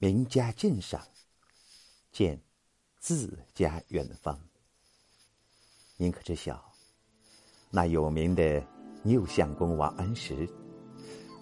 [0.00, 1.04] 名家鉴赏，
[2.12, 2.40] 见
[3.00, 4.38] 自家远方。
[5.96, 6.72] 您可知晓，
[7.68, 8.64] 那有名的
[9.04, 10.48] 右相公王安石，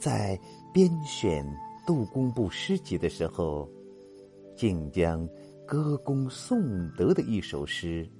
[0.00, 0.40] 在
[0.72, 1.45] 编选
[1.87, 3.70] 杜工部诗集的时候，
[4.57, 5.29] 竟将
[5.66, 8.11] 歌功颂德的一首诗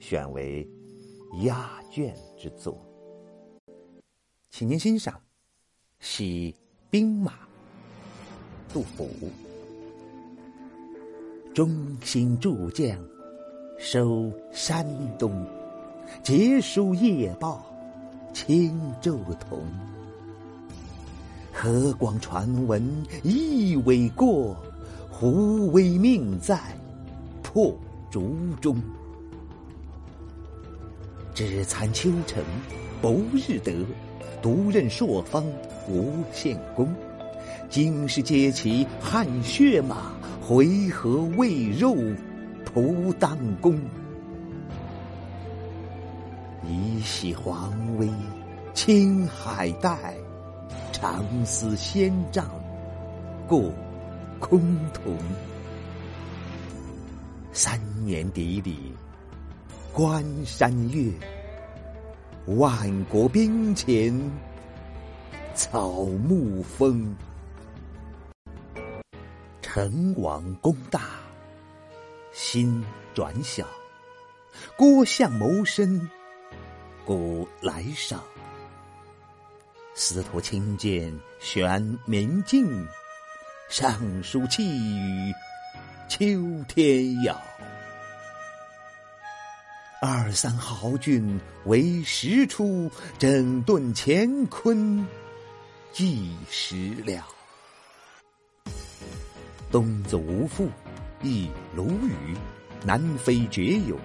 [0.00, 0.66] 选为
[1.42, 2.82] 压卷之作，
[4.48, 5.14] 请您欣赏
[6.00, 6.54] 《喜
[6.88, 7.32] 兵马》。
[8.72, 9.06] 杜甫：
[11.54, 11.70] 忠
[12.02, 12.96] 心诸将
[13.78, 14.86] 收山
[15.18, 15.46] 东，
[16.22, 17.62] 捷书夜报
[18.32, 19.62] 轻舟同。
[21.52, 22.82] 河广传闻
[23.22, 24.56] 一苇过，
[25.10, 26.58] 胡威命在
[27.42, 27.76] 破
[28.10, 28.80] 竹中。
[31.34, 32.42] 只惭秋城
[33.02, 33.84] 不日得，
[34.40, 35.44] 独任朔方
[35.86, 36.88] 无限功。
[37.68, 40.12] 经世皆骑汗血马，
[40.44, 41.94] 回纥为肉
[42.64, 43.80] 仆当弓。
[46.66, 48.08] 一袭黄威
[48.74, 50.16] 青海带，
[50.90, 52.44] 长思仙丈
[53.46, 53.72] 过
[54.40, 54.60] 崆
[54.92, 55.16] 峒。
[57.52, 58.74] 三年砥砺
[59.92, 61.12] 关山月，
[62.46, 64.12] 万国兵前
[65.54, 67.14] 草木风。
[69.74, 71.00] 成王功大，
[72.30, 72.84] 心
[73.14, 73.64] 转小；
[74.76, 76.10] 郭相谋深，
[77.06, 78.22] 古来少。
[79.94, 82.86] 司徒亲见玄明镜，
[83.70, 84.62] 上书气
[84.94, 85.32] 宇
[86.06, 86.18] 秋
[86.68, 87.40] 天遥。
[90.02, 95.08] 二三豪俊为时出，整顿乾坤
[95.92, 97.26] 计时了。
[99.72, 100.68] 东走无父，
[101.22, 102.36] 亦鲁豫；
[102.84, 103.98] 南飞绝友，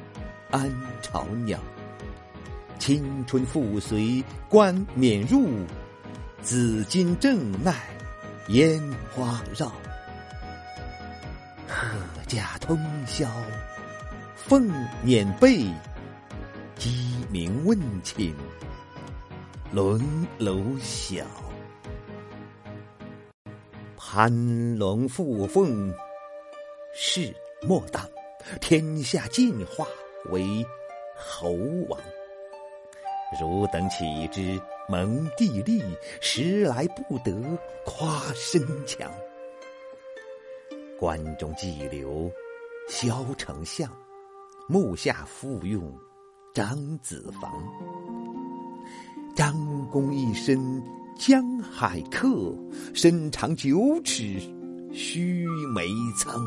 [0.50, 1.60] 安巢鸟。
[2.80, 5.50] 青春复随冠冕入，
[6.42, 7.76] 紫金正奈
[8.48, 8.82] 烟
[9.14, 9.68] 花绕。
[11.68, 13.30] 阖家通宵
[14.36, 14.72] 奉
[15.04, 15.66] 碾被，
[16.78, 18.34] 鸡鸣问寝
[19.74, 20.02] 轮
[20.38, 21.26] 楼晓。
[24.10, 25.94] 攀龙附凤，
[26.94, 28.02] 事莫当；
[28.62, 29.86] 天下进化
[30.32, 30.66] 为
[31.14, 31.52] 猴
[31.90, 32.00] 王。
[33.38, 34.58] 汝等岂知
[34.88, 35.84] 蒙地利，
[36.22, 37.36] 时来不得
[37.86, 39.12] 夸身强。
[40.98, 42.32] 关中寄留
[42.88, 43.92] 萧丞相，
[44.70, 45.94] 目下复用
[46.54, 47.62] 张子房。
[49.36, 50.82] 张公一身。
[51.18, 52.56] 江海客，
[52.94, 54.40] 身长九尺，
[54.94, 56.40] 须眉苍。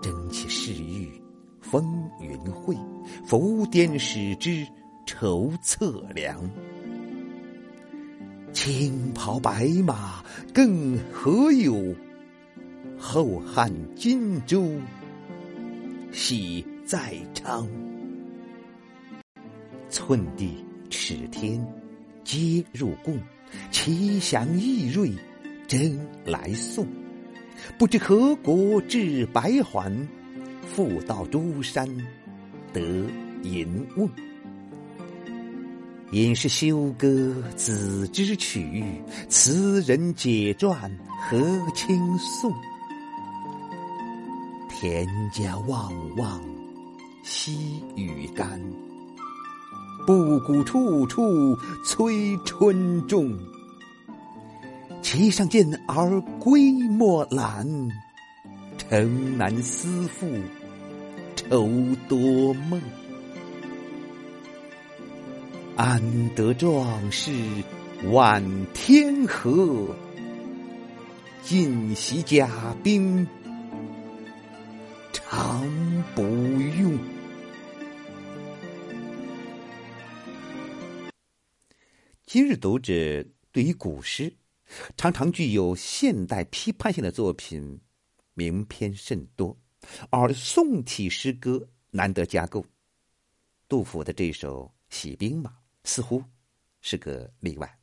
[0.00, 1.10] 争其世欲，
[1.60, 1.84] 风
[2.20, 2.74] 云会，
[3.26, 4.66] 浮颠使之
[5.06, 6.38] 筹策量。
[8.52, 11.94] 青袍白马更何有？
[12.98, 14.72] 后汉荆州
[16.10, 17.68] 喜在昌。
[19.90, 21.64] 寸地尺天。
[22.28, 23.18] 皆入贡，
[23.70, 25.10] 奇祥异瑞，
[25.66, 26.86] 真来送。
[27.78, 30.06] 不知何国至白环，
[30.66, 31.88] 复到诸山
[32.70, 32.82] 得
[33.42, 34.06] 银瓮。
[36.12, 38.84] 因是休歌子之曲，
[39.30, 40.94] 词人解传
[41.30, 41.40] 何
[41.74, 42.52] 轻颂？
[44.68, 46.42] 田家旺旺，
[47.24, 48.60] 溪雨干。
[50.08, 51.54] 布谷处处
[51.84, 53.38] 催春种，
[55.02, 57.68] 其上见而归莫懒。
[58.78, 60.26] 城南思妇
[61.36, 61.68] 愁
[62.08, 62.80] 多梦，
[65.76, 66.00] 安
[66.34, 67.30] 得壮士
[68.10, 68.42] 挽
[68.72, 69.94] 天河？
[71.44, 72.48] 尽袭甲
[72.82, 73.26] 兵
[75.12, 75.68] 常
[76.14, 76.98] 不用。
[82.30, 82.92] 今日读者
[83.52, 84.30] 对于古诗，
[84.98, 87.80] 常常具有现代批判性的作品，
[88.34, 89.56] 名篇甚多，
[90.10, 92.62] 而宋体诗歌难得加构。
[93.66, 95.48] 杜甫的这首《喜兵马》
[95.84, 96.22] 似乎
[96.82, 97.78] 是个例外。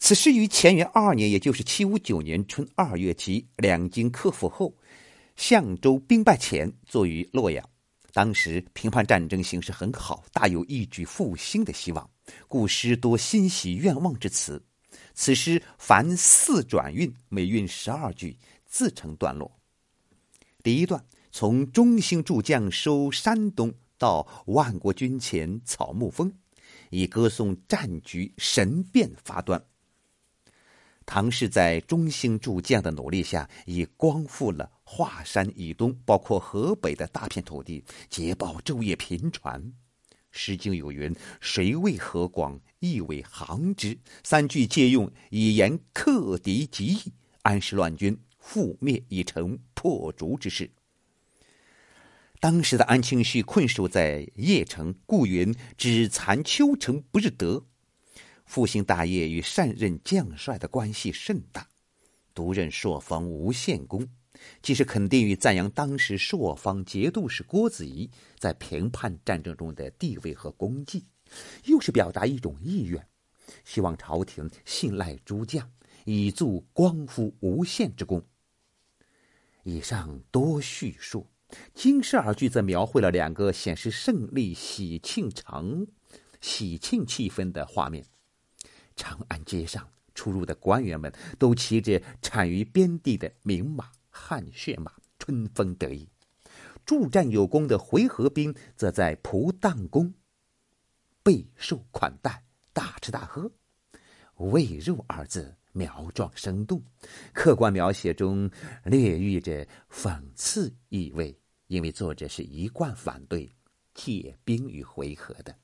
[0.00, 4.74] 此诗于乾元二年，也就是七五九年春二月，即两京克服后，
[5.36, 7.64] 相州兵败前，作于洛阳。
[8.12, 12.10] 当时平叛战争形势很好，大有一举复兴的希望。
[12.48, 14.62] 故诗多欣喜愿望之词，
[15.14, 18.36] 此诗凡四转韵，每韵十二句，
[18.66, 19.50] 自成段落。
[20.62, 26.32] 第一段从中兴诸将收山东到万国军前草木丰，
[26.90, 29.62] 以歌颂战局神变发端。
[31.06, 39.60] 唐氏在中兴诸将的努力下，已光复了华山以东，包括河北的大片土地，捷报昼夜频传。
[40.30, 47.12] 《诗经》有云：“谁为河广，亦为行之。”三句借用，以言克敌极易，
[47.42, 50.70] 安史乱军，覆灭已成破竹之势。
[52.38, 57.66] 当时的安庆绪困守在邺城，故云：“只残丘城不日得。”
[58.46, 61.68] 复兴大业与善任将帅的关系甚大。
[62.32, 64.08] 独任朔方无限功，
[64.62, 71.04] 既是肯定与赞扬当时朔方节度使郭子仪在平叛战争中的地位和功绩，
[71.64, 73.06] 又是表达一种意愿，
[73.64, 75.70] 希望朝廷信赖诸将，
[76.04, 78.24] 以助光复无限之功。
[79.62, 81.26] 以上多叙述。
[81.74, 85.84] 经十二句则描绘了两个显示胜利、喜庆长、
[86.40, 88.06] 喜庆气氛的画面。
[88.94, 96.06] 长安街上出入的官员们都骑着产于边地的名马、汗血马，春风得意；
[96.84, 100.12] 助战有功的回纥兵则在蒲荡宫
[101.22, 102.44] 备受款待，
[102.74, 103.50] 大吃大喝。
[104.36, 106.82] 喂肉二字苗壮生动，
[107.32, 108.50] 客观描写中
[108.84, 111.36] 略寓着讽刺意味。
[111.66, 113.48] 因为作者是一贯反对
[113.94, 115.56] 借兵与回纥的。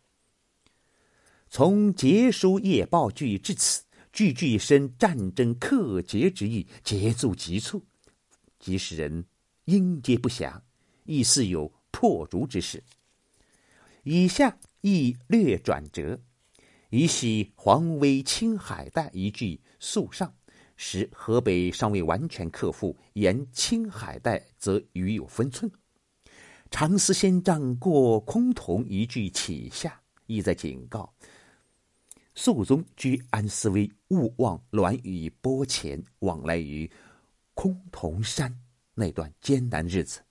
[1.49, 3.83] 从结书夜报句至此，
[4.13, 7.85] 句句生战争克节之意，节奏急促，
[8.67, 9.25] 即使人
[9.67, 10.61] 应接不暇，
[11.05, 12.83] 亦似有破竹之势。
[14.03, 16.21] 以下亦略转折，
[16.91, 20.35] 以喜黄威青海带一句肃上，
[20.77, 25.71] 使河北尚未完全克复，沿青海带则余有分寸。
[26.69, 31.15] 长思仙仗过崆峒，一句起下，意在警告
[32.35, 36.91] 肃宗居安思危，勿忘栾宇波前往来于
[37.57, 38.61] 崆峒山
[38.95, 40.23] 那段艰难日子。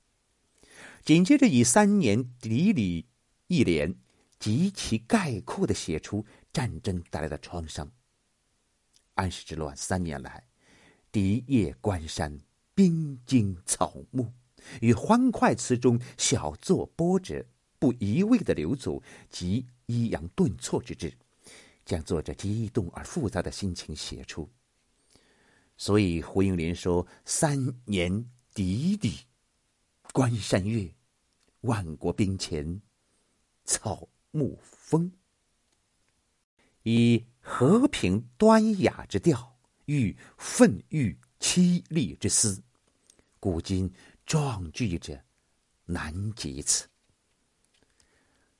[1.03, 3.03] 紧接着以三年砥砺
[3.47, 3.93] 一联，
[4.39, 7.91] 极其概括的写出战争带来的创伤。
[9.15, 10.43] 安史之乱三年来，
[11.11, 12.39] 敌夜关山，
[12.73, 14.31] 兵精草木。
[14.81, 17.45] 与欢快词中小作波折、
[17.77, 21.13] 不一味的流走及抑扬顿挫之至，
[21.85, 24.49] 将作者激动而复杂的心情写出。
[25.77, 29.21] 所以胡应麟说：“三年砥砺，
[30.13, 30.93] 关山月，
[31.61, 32.81] 万国兵前，
[33.63, 35.11] 草木风。”
[36.83, 42.63] 以和平端雅之调，喻愤郁凄厉之思，
[43.39, 43.91] 古今。
[44.25, 45.23] 壮句者
[45.85, 46.89] 难及此。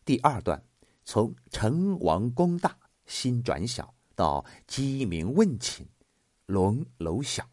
[0.05, 0.63] 第二段
[1.03, 2.77] 从成王功大
[3.07, 5.87] 心转小到鸡鸣问寝
[6.45, 7.49] 龙楼小，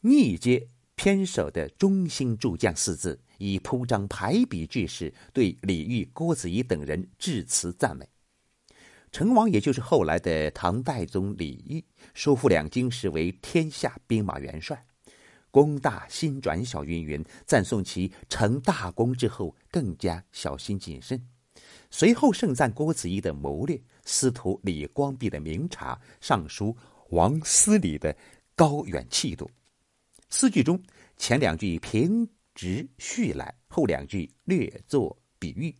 [0.00, 8.08] 逆接偏首的中兴诸将四字，以铺张排比句式对李煜、郭子仪等人致辞赞美。
[9.12, 11.82] 成王也就是后来的唐代宗李煜，
[12.12, 14.84] 收复两京时为天下兵马元帅。
[15.50, 21.26] 功大心转小，云云赞颂其成大功之后更加小心谨慎。
[21.90, 26.76] 随后盛赞郭子仪的谋略，司徒李光弼的明察，尚书
[27.10, 28.16] 王思礼的
[28.54, 29.50] 高远气度。
[30.30, 30.82] 四句中
[31.16, 35.74] 前两句平直叙来，后两句略作比喻，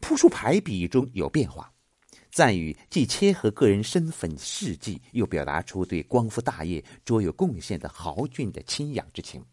[0.00, 1.72] 铺出排比中有变化。
[2.30, 9.44] 赞语既切合个人身份事迹，又表达出对光复大业卓有贡献的豪俊的亲仰之情。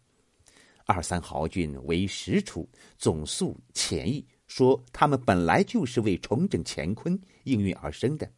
[0.84, 8.30] 二三豪俊为实处，总诉前意，说他们本来就是为重整乾坤应运而生的。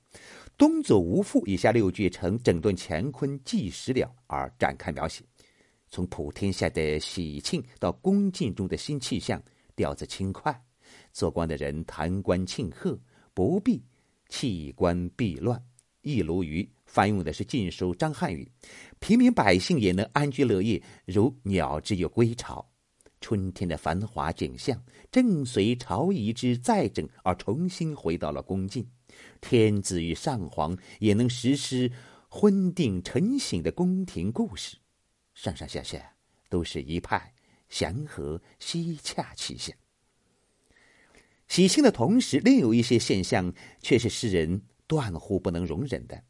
[0.58, 5.22] 东走无复，以下六句呈整顿乾坤纪实了而展开描写，
[5.88, 9.40] 从普天下的喜庆到宫禁中的新气象，
[9.76, 10.60] 调子轻快，
[11.12, 12.98] 做官的人弹冠庆贺，
[13.32, 13.80] 不必。
[14.28, 15.58] 弃官避乱，
[16.02, 18.46] 一如于翻用的是晋书张翰语，
[18.98, 22.68] 平民百姓也能安居乐业，如鸟之有归巢。
[23.20, 24.78] 春天的繁华景象，
[25.10, 28.86] 正随朝仪之再整而重新回到了宫禁。
[29.40, 31.90] 天子与上皇也能实施
[32.28, 34.76] 昏定晨醒的宫廷故事，
[35.34, 36.14] 上上下下
[36.48, 37.34] 都是一派
[37.68, 39.76] 祥和西洽气象。
[41.46, 46.22] 喜庆的同时，另有一些现象却是世人断乎不能容忍的。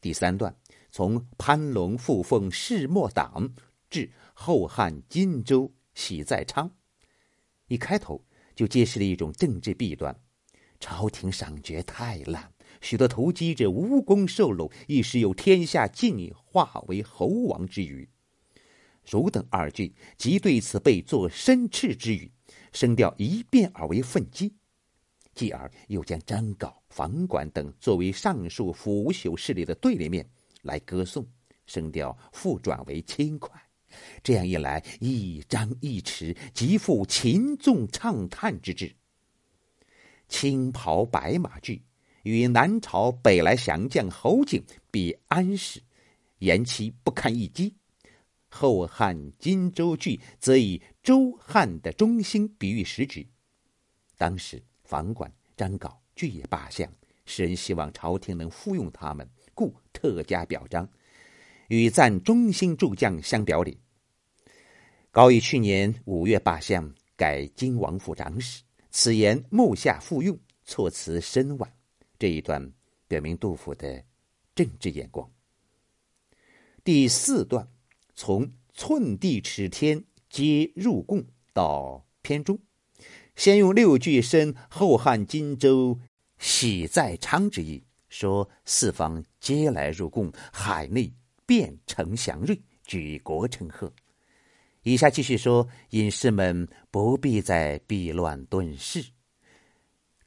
[0.00, 0.56] 第三段
[0.90, 3.54] 从潘龙复奉世莫党
[3.88, 6.70] 至后汉荆州喜在昌，
[7.68, 8.24] 一开头
[8.56, 10.18] 就揭示了一种政治弊端：
[10.80, 18.08] 朝廷赏爵太滥，许多投机者无功受禄，一时有天下尽化为猴王之虞。
[19.08, 22.32] 汝等二郡即对此被作申斥之语，
[22.72, 24.54] 声调一变而为愤激。
[25.34, 30.28] 继而又将张镐、房管等作为上述腐朽势力的对立面
[30.62, 31.26] 来歌颂，
[31.66, 33.60] 声调复转为轻快。
[34.22, 38.94] 这样一来，一张一弛，极富秦纵畅叹之志。
[40.30, 41.82] 青袍白马剧
[42.22, 45.82] 与南朝北来降将侯景比安史、
[46.38, 47.74] 言其不堪一击；
[48.48, 53.28] 后汉荆州剧则以周汉的中兴比喻时局。
[54.16, 54.62] 当时。
[54.82, 56.92] 房管、张镐俱也罢相，
[57.24, 60.88] 使人希望朝廷能复用他们，故特加表彰，
[61.68, 63.78] 与赞忠心诸将相表里。
[65.12, 71.72] 高于去年五月罢相，改金王府长史，此言目下复用，措辞深婉。
[72.18, 72.72] 这一段
[73.08, 74.04] 表明杜甫的
[74.54, 75.30] 政治眼光。
[76.82, 77.68] 第四段
[78.14, 82.58] 从寸地尺天皆入贡到篇中。
[83.36, 85.98] 先用六句申后汉荆州
[86.38, 91.12] 喜在昌之意，说四方皆来入贡，海内
[91.46, 93.92] 变成祥瑞，举国称贺。
[94.92, 99.04] 以下继续说隐士们不必再避乱遁世。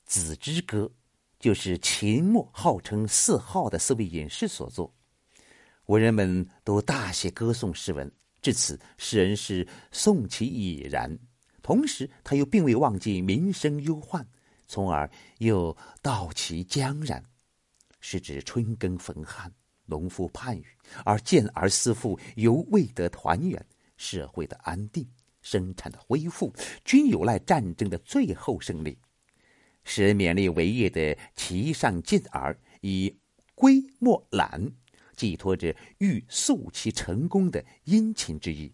[0.05, 0.89] 子之歌
[1.38, 4.96] 就是秦末号称四号的四位隐士所作，
[5.88, 8.10] 文人们都大写歌颂诗文。
[8.41, 11.20] 至此，诗人是颂其已然。
[11.62, 14.25] 同时，他又并未忘记民生忧患，
[14.65, 17.22] 从而又道其将然，
[18.00, 19.51] 是指春耕逢旱，
[19.88, 20.65] 农夫盼雨，
[21.03, 23.65] 而健儿思父犹未得团圆，
[24.03, 25.07] 社会的安定、
[25.41, 29.00] 生产的恢复，均有赖战争的最后胜利。
[29.83, 33.17] 使人勉励为业的齐上进儿，以
[33.55, 34.72] 归莫懒，
[35.15, 38.74] 寄托着欲速其成功的殷勤之意。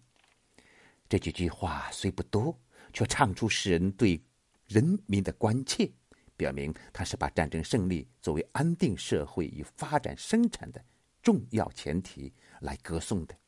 [1.08, 2.58] 这几句话虽不多。
[2.92, 4.20] 却唱出诗人对
[4.66, 5.88] 人民的关切，
[6.36, 10.84] 表明他是把战争胜利作为安定社会与发展生产的
[11.22, 12.32] 重要前提
[12.62, 13.38] 来歌颂的。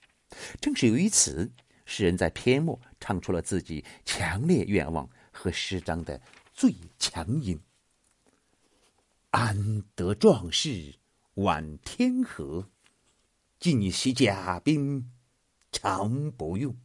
[0.61, 1.51] 正是由于此，
[1.85, 6.21] 诗人在篇末唱出了自己强烈愿望和诗章的
[6.53, 7.59] 最强音
[9.31, 10.95] ：“安得壮士
[11.35, 12.71] 挽天河，
[13.59, 15.11] 尽息甲兵
[15.71, 16.77] 常不用。”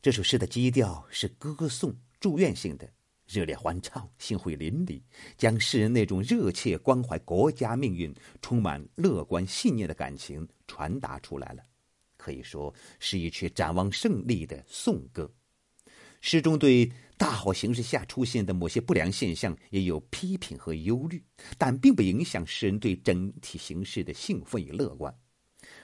[0.00, 2.92] 这首诗的基调是歌颂、祝愿性的，
[3.28, 5.00] 热烈欢唱，兴会淋漓，
[5.36, 11.62] 将诗人那种热切关怀国家命运、充满乐观信念的感情传达出来了。
[12.22, 15.28] 可以说是一曲展望胜利的颂歌。
[16.20, 21.20] 诗中对大好形势下出现的某些不良现象也有批评和忧虑，
[21.58, 25.12] 但并不影响诗人对整体形势的兴奋与乐观。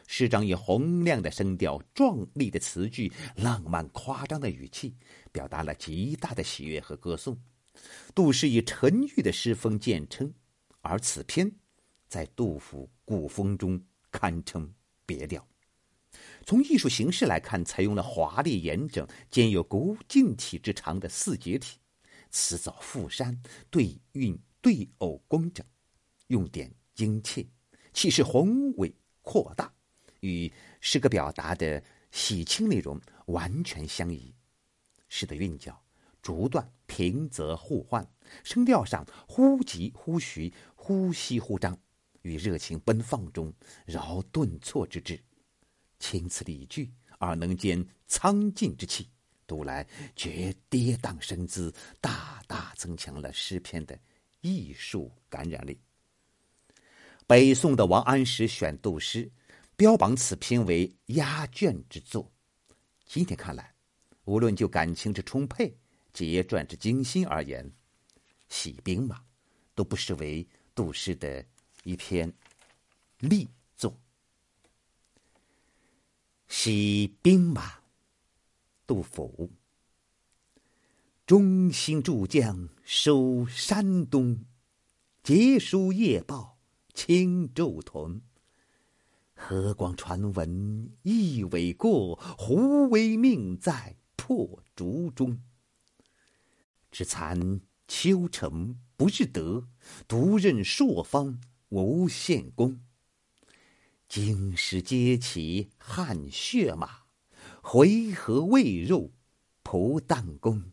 [0.06, 4.94] 诗章以洪亮的声调、壮丽的词句、浪漫夸张的语气，
[5.32, 7.36] 表达了极大的喜悦和歌颂。
[8.14, 10.32] 杜诗以沉郁的诗风见称，
[10.82, 11.50] 而此篇
[12.08, 13.80] 在杜甫古风中
[14.12, 14.72] 堪称
[15.04, 15.44] 别调。
[16.44, 21.78] 从艺术形式来看，采用了华丽严整、兼有古劲体之长的四节体，
[22.30, 25.64] 词藻富山，对韵对偶工整，
[26.28, 27.46] 用典精切，
[27.92, 29.72] 气势宏伟扩大。
[30.20, 34.34] 与诗歌表达的喜庆内容完全相宜，
[35.08, 35.80] 诗的韵脚
[36.20, 38.04] 逐段平仄互换，
[38.42, 41.78] 声调上忽急忽徐，忽息忽张，
[42.22, 43.52] 与热情奔放中
[43.86, 45.22] 饶顿挫之至，
[45.98, 49.08] 轻词理句而能兼苍劲之气，
[49.46, 49.86] 读来
[50.16, 53.98] 觉跌宕生姿，大大增强了诗篇的
[54.40, 55.78] 艺术感染力。
[57.26, 59.30] 北宋的王安石选杜诗。
[59.78, 62.28] 标榜此篇为压卷之作。
[63.06, 63.72] 今天看来，
[64.24, 65.72] 无论就感情之充沛、
[66.12, 67.64] 节传之精心而言，
[68.48, 69.18] 《喜兵马》
[69.76, 71.46] 都不失为杜诗的
[71.84, 72.32] 一篇
[73.20, 73.48] 力
[76.50, 77.62] 《喜兵马》，
[78.86, 79.50] 杜甫。
[81.26, 84.46] 中兴诸将收山东，
[85.22, 86.56] 捷书夜报
[86.94, 88.22] 轻舟屯。
[89.34, 95.42] 河广传闻一苇过，胡为命在破竹中。
[96.90, 99.68] 只惭秋城不日得，
[100.08, 101.38] 独任朔方
[101.68, 102.80] 无限功。
[104.08, 107.02] 经世皆起汗血马，
[107.60, 109.12] 回纥未入
[109.62, 110.72] 蒲荡宫。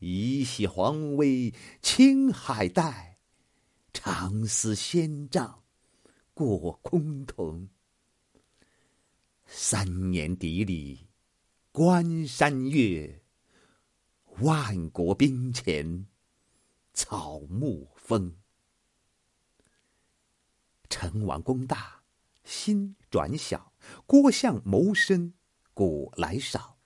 [0.00, 3.18] 一袭黄威青海带，
[3.92, 5.62] 长思仙杖
[6.34, 7.68] 过崆峒。
[9.46, 11.06] 三年砥砺
[11.70, 13.22] 关山月，
[14.40, 16.08] 万国兵前
[16.92, 18.36] 草木风。
[20.90, 22.01] 成王功大，
[22.44, 23.72] 心转小；
[24.06, 25.34] 郭象谋深，
[25.74, 26.78] 古来少。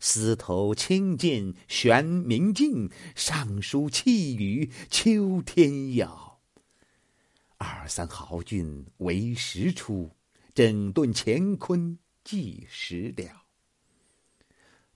[0.00, 6.40] 司头轻剑悬明镜，上书气宇秋天要。
[7.56, 10.10] 二三豪俊为时出，
[10.52, 13.44] 整顿乾坤计时了。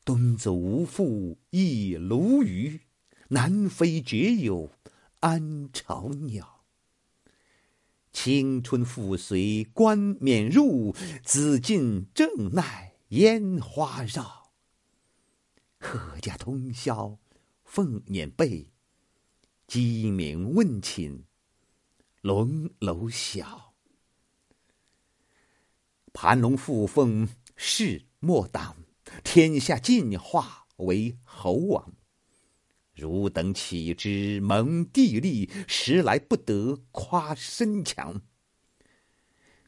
[0.05, 2.81] 东子无父亦鲈鱼，
[3.29, 4.73] 南飞绝有
[5.21, 6.55] 安巢鸟。
[8.18, 14.52] 青春复随冠冕入，紫禁正奈烟花绕。
[15.78, 17.18] 阖家通宵
[17.62, 18.73] 凤辇背，
[19.66, 21.25] 鸡鸣问寝
[22.23, 23.75] 龙楼晓。
[26.14, 28.76] 盘龙附凤势莫挡，
[29.23, 31.92] 天下进化为猴王。
[32.97, 38.23] 汝等岂知蒙地利，时来不得夸身强。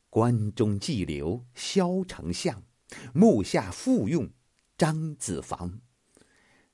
[0.08, 2.62] 关中计留萧丞相，
[3.12, 4.30] 目下复用
[4.78, 5.82] 张子房。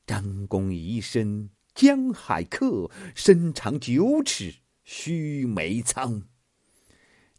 [0.06, 6.22] 张公一身江海客，身长九尺须眉苍。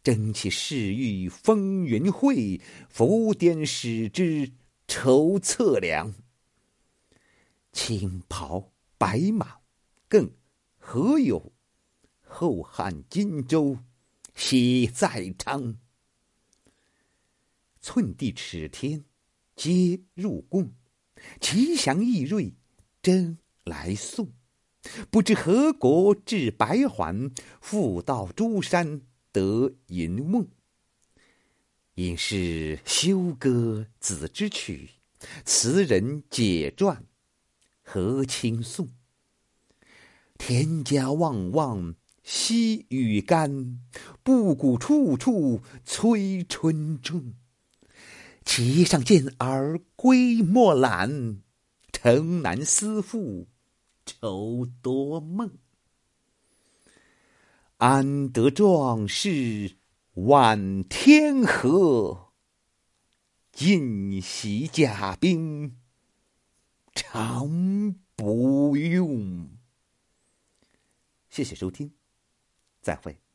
[0.02, 4.52] 争气世欲风云会，浮颠使之
[4.86, 6.14] 筹策量。
[7.72, 8.75] 青袍。
[8.98, 9.58] 白马，
[10.08, 10.30] 更
[10.78, 11.52] 何有？
[12.22, 13.78] 后汉荆州，
[14.34, 15.76] 喜在昌。
[17.80, 19.04] 寸地尺天，
[19.54, 20.72] 皆入贡；
[21.40, 22.52] 吉祥异瑞，
[23.00, 24.32] 真来送。
[25.10, 27.30] 不知何国至白环，
[27.60, 30.48] 复到诸山得银瓮。
[31.94, 34.90] 因是休歌子之曲，
[35.44, 37.04] 词人解传。
[37.88, 38.88] 何轻颂？
[40.36, 41.94] 田家望望
[42.24, 43.80] 西雨干，
[44.24, 47.34] 布谷处处催春种。
[48.44, 51.40] 骑上健儿归莫懒，
[51.92, 53.46] 城南思妇
[54.04, 55.52] 愁多梦。
[57.76, 59.76] 安得壮士
[60.14, 62.32] 万天河，
[63.52, 65.76] 尽袭甲兵。
[66.96, 69.50] 常不用。
[71.28, 71.92] 谢谢收听，
[72.80, 73.25] 再会。